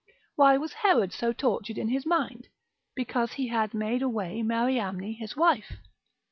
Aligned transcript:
Why 0.35 0.57
was 0.57 0.73
Herod 0.81 1.13
so 1.13 1.31
tortured 1.31 1.77
in 1.77 1.89
his 1.89 2.07
mind? 2.07 2.47
because 2.95 3.33
he 3.33 3.49
had 3.49 3.75
made 3.75 4.01
away 4.01 4.41
Mariamne 4.41 5.13
his 5.13 5.37
wife. 5.37 5.77